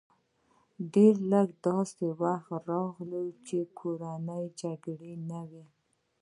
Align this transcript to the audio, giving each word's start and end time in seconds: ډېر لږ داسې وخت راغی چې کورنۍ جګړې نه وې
ډېر 0.93 1.13
لږ 1.31 1.47
داسې 1.67 2.05
وخت 2.21 2.49
راغی 2.69 3.27
چې 3.47 3.57
کورنۍ 3.79 4.43
جګړې 4.61 5.13
نه 5.29 5.41
وې 5.49 5.65